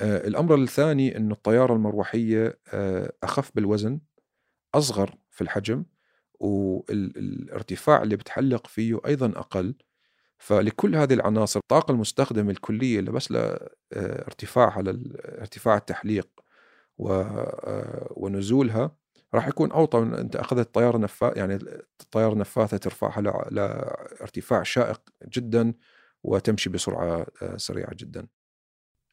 آه 0.00 0.28
الأمر 0.28 0.54
الثاني 0.54 1.16
إنه 1.16 1.34
الطيارة 1.34 1.74
المروحية 1.74 2.58
آه 2.68 3.12
أخف 3.22 3.50
بالوزن 3.54 4.00
أصغر 4.74 5.14
في 5.30 5.40
الحجم 5.42 5.84
والارتفاع 6.40 8.02
اللي 8.02 8.16
بتحلق 8.16 8.66
فيه 8.66 9.00
أيضا 9.06 9.26
أقل. 9.26 9.74
فلكل 10.40 10.96
هذه 10.96 11.14
العناصر 11.14 11.60
الطاقه 11.60 11.92
المستخدمه 11.92 12.50
الكلية 12.50 12.98
اللي 12.98 13.10
بس 13.10 13.32
لارتفاعها 13.92 14.72
على 14.72 15.02
ارتفاع 15.40 15.76
التحليق 15.76 16.28
آه، 17.00 18.12
ونزولها 18.16 18.96
راح 19.34 19.48
يكون 19.48 19.72
أوطى 19.72 20.00
من 20.00 20.14
انت 20.14 20.36
اخذت 20.36 20.74
طياره 20.74 20.98
نفاث 20.98 21.36
يعني 21.36 21.54
الطياره 22.00 22.32
النفاثة 22.32 22.76
ترفعها 22.76 23.20
لارتفاع 23.50 24.62
شائق 24.62 25.00
جدا 25.32 25.74
وتمشي 26.22 26.70
بسرعة 26.70 27.26
آه، 27.42 27.56
سريعة 27.56 27.94
جدا. 27.94 28.26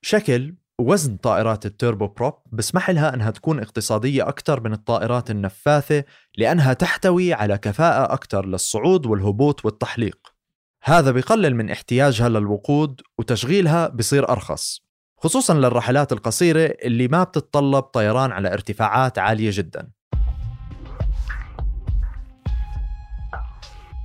شكل 0.01 0.55
وزن 0.79 1.17
طائرات 1.17 1.65
التوربو 1.65 2.07
بروب 2.07 2.33
بسمح 2.51 2.89
لها 2.89 3.13
أنها 3.13 3.31
تكون 3.31 3.59
اقتصادية 3.59 4.29
أكثر 4.29 4.59
من 4.59 4.73
الطائرات 4.73 5.31
النفاثة 5.31 6.03
لأنها 6.37 6.73
تحتوي 6.73 7.33
على 7.33 7.57
كفاءة 7.57 8.13
أكثر 8.13 8.45
للصعود 8.45 9.05
والهبوط 9.05 9.65
والتحليق. 9.65 10.36
هذا 10.83 11.11
بقلل 11.11 11.55
من 11.55 11.69
احتياجها 11.69 12.29
للوقود 12.29 13.01
وتشغيلها 13.17 13.87
بصير 13.87 14.29
أرخص 14.29 14.81
خصوصا 15.17 15.53
للرحلات 15.53 16.11
القصيرة 16.11 16.73
اللي 16.83 17.07
ما 17.07 17.23
بتتطلب 17.23 17.83
طيران 17.83 18.31
على 18.31 18.53
ارتفاعات 18.53 19.19
عالية 19.19 19.49
جدا. 19.53 19.89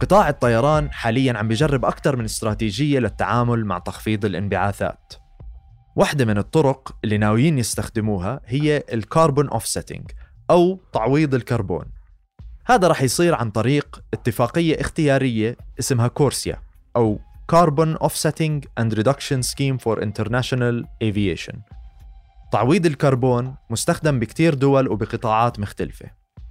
قطاع 0.00 0.28
الطيران 0.28 0.92
حاليا 0.92 1.32
عم 1.38 1.48
بيجرب 1.48 1.84
أكثر 1.84 2.16
من 2.16 2.24
استراتيجية 2.24 2.98
للتعامل 2.98 3.64
مع 3.64 3.78
تخفيض 3.78 4.24
الانبعاثات 4.24 5.12
واحدة 5.96 6.24
من 6.24 6.38
الطرق 6.38 6.96
اللي 7.04 7.18
ناويين 7.18 7.58
يستخدموها 7.58 8.40
هي 8.46 8.82
ال 8.92 9.00
carbon 9.00 9.48
offsetting 9.48 10.10
أو 10.50 10.80
تعويض 10.92 11.34
الكربون 11.34 11.84
هذا 12.64 12.88
رح 12.88 13.02
يصير 13.02 13.34
عن 13.34 13.50
طريق 13.50 14.02
اتفاقية 14.14 14.80
اختيارية 14.80 15.56
اسمها 15.78 16.08
كورسيا 16.08 16.58
أو 16.96 17.18
Carbon 17.52 17.98
Offsetting 17.98 18.60
and 18.80 18.94
Reduction 18.94 19.42
Scheme 19.42 19.78
for 19.78 19.98
International 20.00 20.84
Aviation. 21.04 21.56
تعويض 22.52 22.86
الكربون 22.86 23.54
مستخدم 23.70 24.18
بكتير 24.18 24.54
دول 24.54 24.88
وبقطاعات 24.88 25.60
مختلفة. 25.60 26.06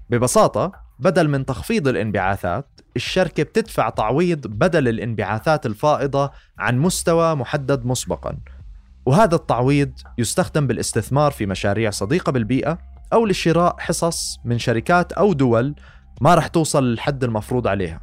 ببساطة 0.10 0.72
بدل 1.00 1.30
من 1.30 1.46
تخفيض 1.46 1.88
الانبعاثات 1.88 2.68
الشركة 2.96 3.44
بتدفع 3.44 3.90
تعويض 3.90 4.48
بدل 4.48 4.88
الانبعاثات 4.88 5.66
الفائضة 5.66 6.32
عن 6.58 6.80
مستوى 6.80 7.36
محدد 7.36 7.86
مسبقا. 7.86 8.38
وهذا 9.06 9.36
التعويض 9.36 9.92
يستخدم 10.18 10.68
بالاستثمار 10.68 11.32
في 11.32 11.46
مشاريع 11.46 11.90
صديقة 11.90 12.32
بالبيئة 12.32 12.78
أو 13.14 13.26
لشراء 13.26 13.76
حصص 13.80 14.40
من 14.46 14.60
شركات 14.60 15.14
أو 15.14 15.34
دول 15.34 15.76
ما 16.22 16.36
رح 16.36 16.48
توصل 16.48 16.84
للحد 16.84 17.24
المفروض 17.24 17.68
عليها. 17.68 18.02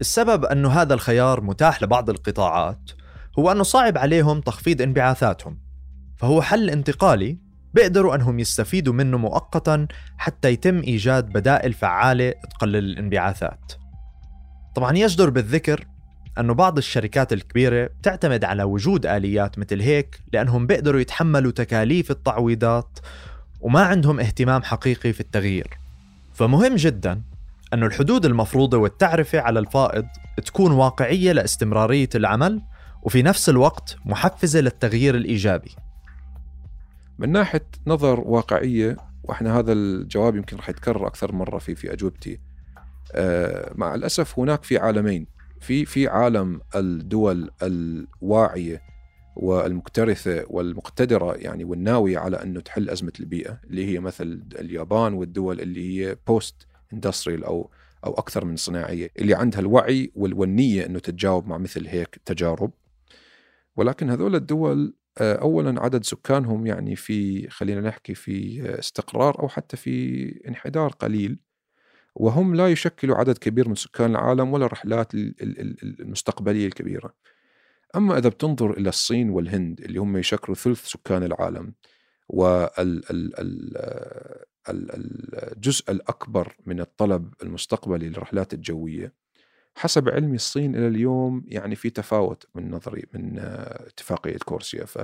السبب 0.00 0.44
أنه 0.44 0.68
هذا 0.68 0.94
الخيار 0.94 1.40
متاح 1.40 1.82
لبعض 1.82 2.10
القطاعات 2.10 2.90
هو 3.38 3.52
أنه 3.52 3.62
صعب 3.62 3.98
عليهم 3.98 4.40
تخفيض 4.40 4.82
انبعاثاتهم. 4.82 5.58
فهو 6.16 6.42
حل 6.42 6.70
انتقالي 6.70 7.38
بيقدروا 7.74 8.14
أنهم 8.14 8.38
يستفيدوا 8.38 8.94
منه 8.94 9.18
مؤقتا 9.18 9.86
حتى 10.18 10.52
يتم 10.52 10.78
إيجاد 10.78 11.32
بدائل 11.32 11.72
فعالة 11.72 12.34
تقلل 12.50 12.76
الانبعاثات. 12.76 13.72
طبعا 14.74 14.98
يجدر 14.98 15.30
بالذكر 15.30 15.86
أنه 16.38 16.54
بعض 16.54 16.78
الشركات 16.78 17.32
الكبيرة 17.32 17.86
بتعتمد 17.86 18.44
على 18.44 18.62
وجود 18.62 19.06
آليات 19.06 19.58
مثل 19.58 19.80
هيك 19.80 20.20
لأنهم 20.32 20.66
بيقدروا 20.66 21.00
يتحملوا 21.00 21.52
تكاليف 21.52 22.10
التعويضات 22.10 22.98
وما 23.60 23.80
عندهم 23.80 24.20
اهتمام 24.20 24.62
حقيقي 24.62 25.12
في 25.12 25.20
التغيير. 25.20 25.78
فمهم 26.34 26.74
جدا 26.74 27.22
أنه 27.76 27.86
الحدود 27.86 28.26
المفروضة 28.26 28.78
والتعرفة 28.78 29.40
على 29.40 29.58
الفائض 29.58 30.06
تكون 30.44 30.72
واقعية 30.72 31.32
لاستمرارية 31.32 32.08
العمل 32.14 32.62
وفي 33.02 33.22
نفس 33.22 33.48
الوقت 33.48 33.96
محفزة 34.04 34.60
للتغيير 34.60 35.14
الإيجابي. 35.14 35.70
من 37.18 37.32
ناحية 37.32 37.66
نظر 37.86 38.20
واقعية 38.20 38.96
وإحنا 39.24 39.58
هذا 39.58 39.72
الجواب 39.72 40.36
يمكن 40.36 40.56
راح 40.56 40.68
يتكرر 40.68 41.06
أكثر 41.06 41.34
مرة 41.34 41.58
في 41.58 41.74
في 41.74 41.92
أجوبتي. 41.92 42.40
آه، 43.12 43.72
مع 43.74 43.94
الأسف 43.94 44.38
هناك 44.38 44.64
في 44.64 44.78
عالمين. 44.78 45.26
في 45.60 45.84
في 45.84 46.08
عالم 46.08 46.60
الدول 46.74 47.50
الواعية 47.62 48.82
والمكترثة 49.36 50.44
والمقتدرة 50.50 51.34
يعني 51.34 51.64
والناوية 51.64 52.18
على 52.18 52.42
أنه 52.42 52.60
تحل 52.60 52.90
أزمة 52.90 53.12
البيئة 53.20 53.60
اللي 53.64 53.94
هي 53.94 54.00
مثل 54.00 54.42
اليابان 54.58 55.14
والدول 55.14 55.60
اللي 55.60 56.00
هي 56.00 56.16
post 56.26 56.65
industrial 56.92 57.44
أو 57.44 57.70
أو 58.04 58.12
أكثر 58.14 58.44
من 58.44 58.56
صناعية. 58.56 59.10
اللي 59.18 59.34
عندها 59.34 59.60
الوعي 59.60 60.12
والنية 60.14 60.86
إنه 60.86 60.98
تتجاوب 60.98 61.46
مع 61.46 61.58
مثل 61.58 61.86
هيك 61.86 62.20
تجارب. 62.24 62.70
ولكن 63.76 64.10
هذول 64.10 64.34
الدول 64.34 64.94
آه، 65.18 65.34
اولا 65.34 65.82
عدد 65.82 66.04
سكانهم 66.04 66.66
يعني 66.66 66.96
في 66.96 67.48
خلينا 67.50 67.80
نحكي 67.80 68.14
في 68.14 68.62
استقرار 68.78 69.40
أو 69.40 69.48
حتى 69.48 69.76
في 69.76 70.26
انحدار 70.48 70.90
قليل. 70.90 71.38
وهم 72.14 72.54
لا 72.54 72.68
يشكلوا 72.68 73.16
عدد 73.16 73.38
كبير 73.38 73.68
من 73.68 73.74
سكان 73.74 74.10
العالم 74.10 74.52
ولا 74.52 74.66
الرحلات 74.66 75.14
المستقبلية 75.14 76.66
الكبيرة. 76.66 77.14
أما 77.96 78.18
إذا 78.18 78.28
بتنظر 78.28 78.70
إلى 78.70 78.88
الصين 78.88 79.30
والهند 79.30 79.80
اللي 79.80 79.98
هم 79.98 80.16
يشكلوا 80.16 80.56
ثلث 80.56 80.86
سكان 80.86 81.22
العالم 81.22 81.72
الجزء 84.68 85.90
الأكبر 85.90 86.56
من 86.66 86.80
الطلب 86.80 87.34
المستقبلي 87.42 88.08
للرحلات 88.08 88.54
الجوية. 88.54 89.12
حسب 89.74 90.08
علمي 90.08 90.36
الصين 90.36 90.76
إلى 90.76 90.88
اليوم 90.88 91.44
يعني 91.48 91.74
في 91.74 91.90
تفاوت 91.90 92.46
من 92.54 92.70
نظري 92.70 93.04
من 93.14 93.38
اتفاقية 93.38 94.38
كورسيا. 94.38 94.84
ف 94.84 94.98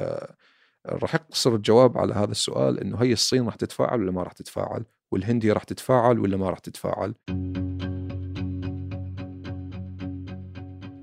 راح 0.86 1.14
يقصر 1.14 1.54
الجواب 1.54 1.98
على 1.98 2.14
هذا 2.14 2.30
السؤال 2.30 2.80
إنه 2.80 3.02
هي 3.02 3.12
الصين 3.12 3.46
راح 3.46 3.54
تتفاعل 3.54 4.00
ولا 4.00 4.12
ما 4.12 4.22
راح 4.22 4.32
تتفاعل؟ 4.32 4.84
والهندي 5.12 5.52
راح 5.52 5.64
تتفاعل 5.64 6.18
ولا 6.18 6.36
ما 6.36 6.50
راح 6.50 6.58
تتفاعل؟ 6.58 7.14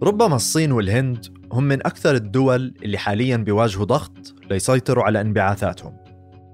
ربما 0.04 0.36
الصين 0.36 0.72
والهند 0.72 1.38
هم 1.52 1.64
من 1.64 1.86
أكثر 1.86 2.16
الدول 2.16 2.74
اللي 2.84 2.98
حاليا 2.98 3.38
بيواجهوا 3.38 3.86
ضغط 3.86 4.36
ليسيطروا 4.50 5.04
على 5.04 5.22
انبعاثاتهم. 5.22 5.98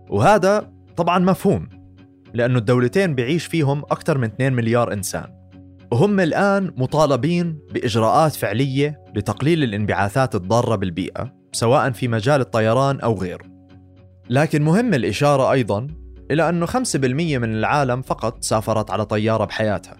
وهذا 0.09 0.74
طبعا 0.97 1.19
مفهوم. 1.19 1.75
لأنه 2.36 2.58
الدولتين 2.58 3.15
بيعيش 3.15 3.46
فيهم 3.46 3.80
أكثر 3.80 4.18
من 4.18 4.24
2 4.27 4.54
مليار 4.54 4.94
إنسان. 4.94 5.25
وهم 5.92 6.20
الآن 6.20 6.74
مطالبين 6.77 7.60
بإجراءات 7.74 8.36
فعلية 8.36 9.04
لتقليل 9.15 9.63
الانبعاثات 9.63 10.36
الضارة 10.36 10.75
بالبيئة 10.75 11.34
سواء 11.51 11.92
في 11.92 12.08
مجال 12.08 12.42
الطيران 12.42 13.00
أو 13.00 13.18
غيره. 13.18 13.46
لكن 14.30 14.62
مهم 14.62 14.94
الإشارة 14.94 15.51
أيضا 15.51 15.88
إلى 16.32 16.50
أنه 16.50 16.65
5% 16.65 17.38
من 17.38 17.54
العالم 17.54 18.01
فقط 18.01 18.44
سافرت 18.44 18.92
على 18.92 19.06
طيارة 19.06 19.46
بحياتها. 19.46 19.98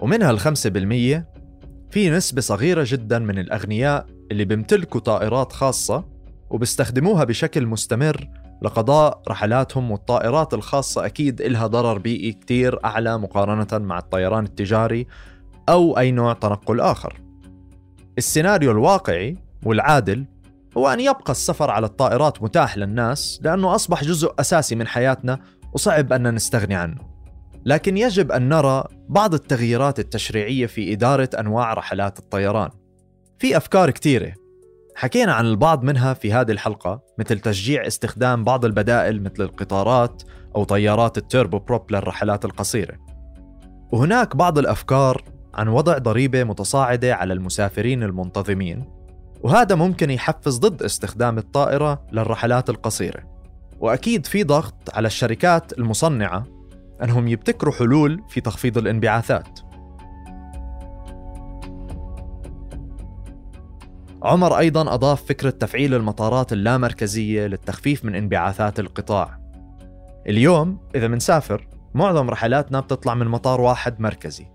ومنها 0.00 0.30
الخمسة 0.30 0.70
بالمية 0.70 1.28
في 1.90 2.10
نسبة 2.10 2.40
صغيرة 2.40 2.84
جدا 2.86 3.18
من 3.18 3.38
الأغنياء 3.38 4.06
اللي 4.30 4.44
بيمتلكوا 4.44 5.00
طائرات 5.00 5.52
خاصة 5.52 6.04
وبيستخدموها 6.50 7.24
بشكل 7.24 7.66
مستمر 7.66 8.28
لقضاء 8.62 9.22
رحلاتهم 9.28 9.90
والطائرات 9.90 10.54
الخاصة 10.54 11.06
أكيد 11.06 11.40
إلها 11.40 11.66
ضرر 11.66 11.98
بيئي 11.98 12.32
كتير 12.32 12.84
أعلى 12.84 13.18
مقارنة 13.18 13.84
مع 13.84 13.98
الطيران 13.98 14.44
التجاري 14.44 15.06
أو 15.68 15.98
أي 15.98 16.10
نوع 16.10 16.32
تنقل 16.32 16.80
آخر. 16.80 17.20
السيناريو 18.18 18.70
الواقعي 18.70 19.36
والعادل 19.64 20.26
هو 20.76 20.88
أن 20.88 21.00
يبقى 21.00 21.30
السفر 21.30 21.70
على 21.70 21.86
الطائرات 21.86 22.42
متاح 22.42 22.76
للناس 22.78 23.40
لأنه 23.42 23.74
أصبح 23.74 24.04
جزء 24.04 24.34
أساسي 24.38 24.74
من 24.74 24.86
حياتنا 24.86 25.40
وصعب 25.72 26.12
أن 26.12 26.34
نستغني 26.34 26.74
عنه. 26.74 26.96
لكن 27.64 27.96
يجب 27.96 28.32
أن 28.32 28.48
نرى 28.48 28.84
بعض 29.08 29.34
التغييرات 29.34 29.98
التشريعية 29.98 30.66
في 30.66 30.92
إدارة 30.92 31.30
أنواع 31.38 31.74
رحلات 31.74 32.18
الطيران. 32.18 32.70
في 33.38 33.56
أفكار 33.56 33.90
كثيرة 33.90 34.32
حكينا 34.96 35.32
عن 35.32 35.46
البعض 35.46 35.82
منها 35.82 36.14
في 36.14 36.32
هذه 36.32 36.50
الحلقة 36.50 37.00
مثل 37.18 37.38
تشجيع 37.38 37.86
استخدام 37.86 38.44
بعض 38.44 38.64
البدائل 38.64 39.22
مثل 39.22 39.42
القطارات 39.42 40.22
أو 40.56 40.64
طيارات 40.64 41.18
ال 41.18 41.25
turbo 41.25 41.58
prop 41.58 41.92
للرحلات 41.92 42.44
القصيرة. 42.44 42.94
وهناك 43.92 44.36
بعض 44.36 44.58
الأفكار 44.58 45.24
عن 45.54 45.68
وضع 45.68 45.98
ضريبة 45.98 46.44
متصاعدة 46.44 47.14
على 47.14 47.34
المسافرين 47.34 48.02
المنتظمين 48.02 48.84
وهذا 49.42 49.74
ممكن 49.74 50.10
يحفز 50.10 50.58
ضد 50.58 50.82
استخدام 50.82 51.38
الطائرة 51.38 52.06
للرحلات 52.12 52.70
القصيرة. 52.70 53.22
وأكيد 53.80 54.26
في 54.26 54.44
ضغط 54.44 54.74
على 54.94 55.06
الشركات 55.06 55.78
المصنعة 55.78 56.46
أنهم 57.02 57.28
يبتكروا 57.28 57.74
حلول 57.74 58.22
في 58.28 58.40
تخفيض 58.40 58.78
الانبعاثات. 58.78 59.60
عمر 64.24 64.58
أيضا 64.58 64.94
أضاف 64.94 65.24
فكرة 65.24 65.50
تفعيل 65.50 65.94
المطارات 65.94 66.52
اللامركزية 66.52 67.46
للتخفيف 67.46 68.04
من 68.04 68.14
انبعاثات 68.14 68.80
القطاع. 68.80 69.38
اليوم 70.28 70.78
إذا 70.94 71.08
منسافر 71.08 71.68
معظم 71.94 72.30
رحلاتنا 72.30 72.80
بتطلع 72.80 73.14
من 73.14 73.26
مطار 73.26 73.60
واحد 73.60 74.00
مركزي. 74.00 74.46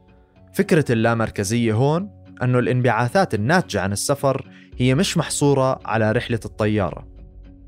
فكرة 0.54 0.86
اللامركزية 0.90 1.74
هون 1.74 2.10
أنه 2.44 2.60
الانبعاثات 2.60 3.34
الناتجة 3.34 3.82
عن 3.82 3.92
السفر 3.92 4.48
هي 4.78 4.96
مش 4.96 5.18
محصورة 5.18 5.80
على 5.86 6.12
رحلة 6.12 6.40
الطيارة. 6.46 7.08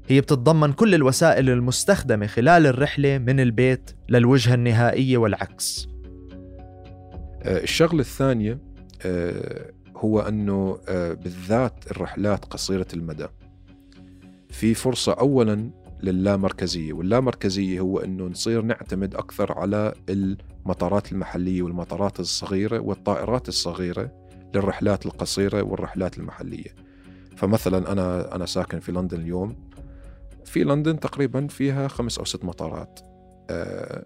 هي 0.08 0.22
بتتضمن 0.22 0.74
كل 0.74 0.96
الوسائل 0.96 1.50
المستخدمة 1.50 2.28
خلال 2.28 2.68
الرحلة 2.68 3.18
من 3.18 3.40
البيت 3.40 3.92
للوجهة 4.10 4.54
النهائية 4.54 5.18
والعكس. 5.18 5.88
آه، 7.44 7.64
الشغلة 7.64 8.00
الثانية 8.00 8.60
آه، 9.06 9.72
هو 10.02 10.20
أنه 10.20 10.80
آه، 10.90 11.14
بالذات 11.14 11.92
الرحلات 11.92 12.46
قصيرة 12.46 12.88
المدى. 12.94 13.28
في 14.50 14.74
فرصة 14.74 15.14
أولا 15.14 15.70
للامركزية 16.04 16.94
واللامركزية 16.94 17.80
هو 17.80 18.00
أنه 18.00 18.24
نصير 18.24 18.62
نعتمد 18.62 19.16
أكثر 19.16 19.60
على 19.60 19.94
المطارات 20.10 21.12
المحلية 21.12 21.62
والمطارات 21.62 22.20
الصغيرة 22.20 22.80
والطائرات 22.80 23.48
الصغيرة 23.48 24.12
للرحلات 24.56 25.06
القصيرة 25.06 25.62
والرحلات 25.62 26.18
المحلية. 26.18 26.76
فمثلا 27.36 27.92
أنا 27.92 28.36
أنا 28.36 28.46
ساكن 28.46 28.80
في 28.80 28.92
لندن 28.92 29.22
اليوم. 29.22 29.56
في 30.46 30.64
لندن 30.64 31.00
تقريبا 31.00 31.48
فيها 31.48 31.88
خمس 31.88 32.18
أو 32.18 32.26
ست 32.26 32.46
مطارات. 32.46 33.00
أه 33.50 34.06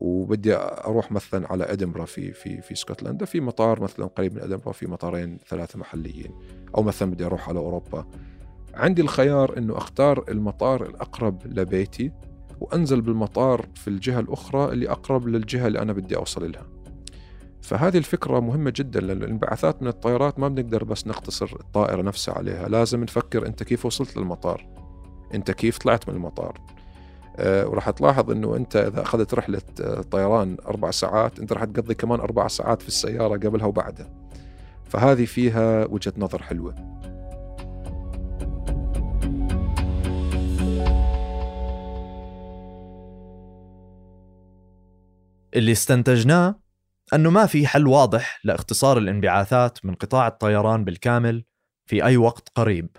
وبدي 0.00 0.56
أروح 0.56 1.12
مثلا 1.12 1.52
على 1.52 1.64
ادنبرا 1.64 2.04
في 2.04 2.32
في 2.32 2.60
في 2.62 2.72
اسكتلندا 2.72 3.24
في 3.24 3.40
مطار 3.40 3.82
مثلا 3.82 4.06
قريب 4.06 4.34
من 4.34 4.42
ادنبرا 4.42 4.72
في 4.72 4.86
مطارين 4.86 5.38
ثلاثة 5.48 5.78
محليين. 5.78 6.30
أو 6.76 6.82
مثلا 6.82 7.10
بدي 7.10 7.24
أروح 7.24 7.48
على 7.48 7.58
أوروبا. 7.58 8.06
عندي 8.74 9.02
الخيار 9.02 9.58
إنه 9.58 9.76
أختار 9.76 10.24
المطار 10.28 10.86
الأقرب 10.86 11.46
لبيتي 11.46 12.12
وأنزل 12.60 13.00
بالمطار 13.00 13.66
في 13.74 13.88
الجهة 13.88 14.20
الأخرى 14.20 14.72
اللي 14.72 14.90
أقرب 14.90 15.28
للجهة 15.28 15.66
اللي 15.66 15.82
أنا 15.82 15.92
بدي 15.92 16.16
أوصل 16.16 16.52
لها 16.52 16.66
فهذه 17.62 17.98
الفكرة 17.98 18.40
مهمة 18.40 18.72
جدا 18.76 19.00
لأن 19.00 19.22
الانبعاثات 19.22 19.82
من 19.82 19.88
الطائرات 19.88 20.38
ما 20.38 20.48
بنقدر 20.48 20.84
بس 20.84 21.06
نقتصر 21.06 21.56
الطائرة 21.60 22.02
نفسها 22.02 22.34
عليها. 22.34 22.68
لازم 22.68 23.02
نفكر 23.02 23.46
أنت 23.46 23.62
كيف 23.62 23.86
وصلت 23.86 24.16
للمطار. 24.16 24.66
أنت 25.34 25.50
كيف 25.50 25.78
طلعت 25.78 26.08
من 26.08 26.14
المطار. 26.14 26.60
وراح 27.40 27.90
تلاحظ 27.90 28.30
إنه 28.30 28.56
أنت 28.56 28.76
إذا 28.76 29.02
أخذت 29.02 29.34
رحلة 29.34 29.62
آه، 29.80 30.00
طيران 30.00 30.56
أربع 30.66 30.90
ساعات 30.90 31.38
أنت 31.38 31.52
راح 31.52 31.64
تقضي 31.64 31.94
كمان 31.94 32.20
أربع 32.20 32.48
ساعات 32.48 32.82
في 32.82 32.88
السيارة 32.88 33.34
قبلها 33.36 33.66
وبعدها 33.66 34.10
فهذه 34.84 35.24
فيها 35.24 35.84
وجهة 35.84 36.12
نظر 36.16 36.42
حلوة. 36.42 36.74
اللي 45.54 45.72
استنتجناه 45.72 46.60
أنه 47.14 47.30
ما 47.30 47.46
في 47.46 47.66
حل 47.66 47.86
واضح 47.86 48.40
لاختصار 48.44 48.98
الانبعاثات 48.98 49.84
من 49.84 49.94
قطاع 49.94 50.26
الطيران 50.26 50.84
بالكامل 50.84 51.44
في 51.86 52.04
أي 52.04 52.16
وقت 52.16 52.48
قريب. 52.54 52.96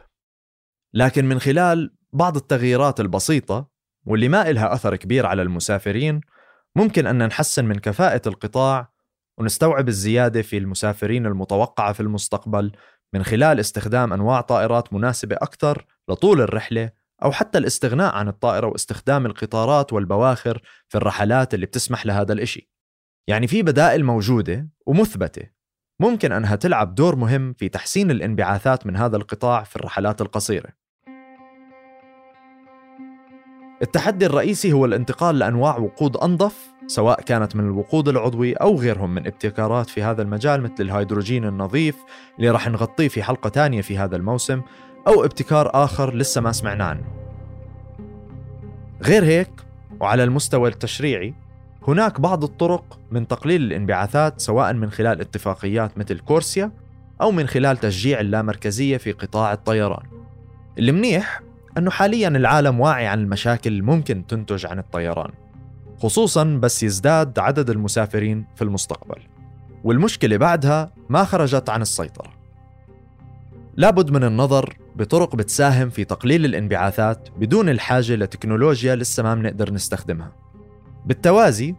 لكن 0.94 1.26
من 1.26 1.40
خلال 1.40 1.96
بعض 2.14 2.36
التغييرات 2.36 3.00
البسيطة 3.00 3.69
واللي 4.06 4.30
ما 4.30 4.50
إلها 4.50 4.74
أثر 4.74 4.96
كبير 4.96 5.26
على 5.26 5.42
المسافرين 5.42 6.22
ممكن 6.76 7.08
أن 7.08 7.28
نحسن 7.28 7.66
من 7.66 7.80
كفاءة 7.80 8.22
القطاع 8.28 8.92
ونستوعب 9.38 9.88
الزيادة 9.88 10.42
في 10.42 10.58
المسافرين 10.58 11.26
المتوقعة 11.26 11.94
في 11.94 12.00
المستقبل 12.00 12.72
من 13.14 13.24
خلال 13.24 13.60
استخدام 13.60 14.14
أنواع 14.14 14.42
طائرات 14.42 14.94
مناسبة 14.94 15.36
أكثر 15.36 15.86
لطول 16.10 16.42
الرحلة 16.42 16.92
أو 17.24 17.32
حتى 17.32 17.58
الاستغناء 17.58 18.16
عن 18.16 18.28
الطائرة 18.28 18.68
واستخدام 18.68 19.26
القطارات 19.26 19.94
والبواخر 19.94 20.62
في 20.88 20.98
الرحلات 20.98 21.54
اللي 21.54 21.66
بتسمح 21.66 22.06
لهذا 22.06 22.34
الإشي. 22.34 22.72
يعني 23.28 23.48
في 23.48 23.64
بدائل 23.64 24.06
موجودة 24.06 24.70
ومثبتة 24.86 25.50
ممكن 26.02 26.32
أنها 26.32 26.56
تلعب 26.56 26.96
دور 26.96 27.16
مهم 27.16 27.54
في 27.54 27.70
تحسين 27.70 28.12
الانبعاثات 28.12 28.88
من 28.88 28.96
هذا 28.96 29.18
القطاع 29.18 29.64
في 29.64 29.76
الرحلات 29.76 30.22
القصيرة. 30.22 30.70
التحدي 33.82 34.26
الرئيسي 34.26 34.74
هو 34.74 34.86
الانتقال 34.86 35.40
لأنواع 35.40 35.78
وقود 35.78 36.18
أنظف 36.18 36.70
سواء 36.88 37.22
كانت 37.22 37.56
من 37.56 37.64
الوقود 37.64 38.10
العضوي 38.10 38.54
أو 38.54 38.76
غيرهم 38.76 39.16
من 39.16 39.28
ابتكارات 39.28 39.90
في 39.90 40.04
هذا 40.04 40.22
المجال 40.22 40.62
مثل 40.62 40.74
الهيدروجين 40.80 41.46
النظيف 41.46 41.96
اللي 42.38 42.50
راح 42.50 42.70
نغطيه 42.70 43.08
في 43.08 43.24
حلقة 43.24 43.50
تانية 43.50 43.82
في 43.82 43.98
هذا 43.98 44.16
الموسم 44.16 44.62
أو 45.08 45.24
ابتكار 45.26 45.72
آخر 45.74 46.16
لسه 46.16 46.42
ما 46.42 46.52
سمعنا 46.52 46.84
عنه. 46.84 47.04
غير 49.04 49.24
هيك 49.24 49.52
وعلى 50.00 50.24
المستوى 50.24 50.70
التشريعي 50.70 51.34
هناك 51.88 52.22
بعض 52.22 52.44
الطرق 52.44 53.00
من 53.12 53.28
تقليل 53.28 53.62
الانبعاثات 53.62 54.42
سواء 54.42 54.74
من 54.74 54.92
خلال 54.92 55.22
اتفاقيات 55.22 55.98
مثل 55.98 56.20
كورسيا 56.20 56.72
أو 57.22 57.32
من 57.32 57.48
خلال 57.48 57.78
تشجيع 57.78 58.20
اللامركزية 58.20 58.98
في 58.98 59.12
قطاع 59.12 59.54
الطيران. 59.54 60.04
المنيح 60.80 61.42
أنه 61.78 61.92
حاليا 61.92 62.28
العالم 62.28 62.80
واعي 62.80 63.08
عن 63.08 63.20
المشاكل 63.20 63.74
الممكن 63.74 64.28
تنتج 64.28 64.66
عن 64.66 64.80
الطيران 64.80 65.32
خصوصا 66.02 66.44
بس 66.44 66.84
يزداد 66.84 67.40
عدد 67.40 67.70
المسافرين 67.70 68.46
في 68.56 68.62
المستقبل. 68.62 69.22
والمشكلة 69.84 70.38
بعدها 70.38 70.92
ما 71.10 71.24
خرجت 71.24 71.70
عن 71.70 71.82
السيطرة. 71.82 72.32
لابد 73.76 74.12
من 74.12 74.24
النظر 74.24 74.78
بطرق 74.96 75.36
بتساهم 75.36 75.90
في 75.90 76.04
تقليل 76.04 76.46
الانبعاثات 76.46 77.30
بدون 77.38 77.70
الحاجة 77.70 78.16
لتكنولوجيا 78.16 78.96
لسه 78.96 79.24
ما 79.24 79.36
بنقدر 79.36 79.74
نستخدمها. 79.74 80.32
بالتوازي 81.06 81.76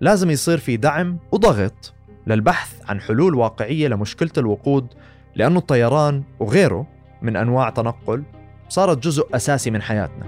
لازم 0.00 0.30
يصير 0.30 0.58
في 0.58 0.76
دعم 0.76 1.18
وضغط 1.32 1.94
للبحث 2.26 2.72
عن 2.88 3.00
حلول 3.00 3.34
واقعية 3.34 3.88
لمشكلة 3.88 4.30
الوقود 4.38 4.86
لأنه 5.34 5.58
الطيران 5.58 6.22
وغيره 6.40 6.86
من 7.22 7.36
أنواع 7.36 7.70
تنقل 7.70 8.22
صارت 8.70 8.98
جزء 8.98 9.28
أساسي 9.34 9.70
من 9.70 9.82
حياتنا. 9.82 10.26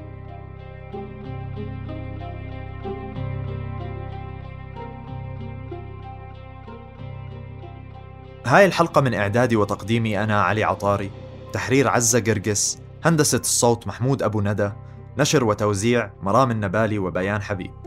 هاي 8.46 8.66
الحلقة 8.66 9.00
من 9.00 9.14
إعدادي 9.14 9.56
وتقديمي 9.56 10.24
أنا 10.24 10.42
علي 10.42 10.64
عطاري 10.64 11.10
تحرير 11.52 11.88
عزة 11.88 12.20
قرقس 12.20 12.78
هندسة 13.04 13.38
الصوت 13.38 13.86
محمود 13.86 14.22
أبو 14.22 14.40
ندى 14.40 14.70
نشر 15.18 15.44
وتوزيع 15.44 16.10
مرام 16.22 16.50
النبالي 16.50 16.98
وبيان 16.98 17.42
حبيب. 17.42 17.81